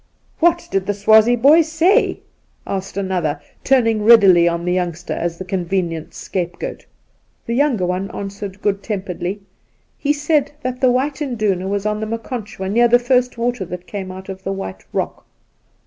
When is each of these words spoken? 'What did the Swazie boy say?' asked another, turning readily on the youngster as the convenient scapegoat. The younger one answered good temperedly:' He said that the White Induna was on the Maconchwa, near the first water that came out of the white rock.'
'What 0.39 0.67
did 0.71 0.87
the 0.87 0.95
Swazie 0.95 1.35
boy 1.35 1.61
say?' 1.61 2.21
asked 2.65 2.97
another, 2.97 3.39
turning 3.63 4.03
readily 4.03 4.47
on 4.47 4.65
the 4.65 4.73
youngster 4.73 5.13
as 5.13 5.37
the 5.37 5.45
convenient 5.45 6.15
scapegoat. 6.15 6.87
The 7.45 7.53
younger 7.53 7.85
one 7.85 8.09
answered 8.09 8.63
good 8.63 8.81
temperedly:' 8.81 9.41
He 9.99 10.11
said 10.11 10.53
that 10.63 10.81
the 10.81 10.89
White 10.89 11.21
Induna 11.21 11.67
was 11.67 11.85
on 11.85 11.99
the 11.99 12.07
Maconchwa, 12.07 12.67
near 12.67 12.87
the 12.87 12.97
first 12.97 13.37
water 13.37 13.63
that 13.65 13.85
came 13.85 14.11
out 14.11 14.27
of 14.27 14.43
the 14.43 14.51
white 14.51 14.83
rock.' 14.91 15.23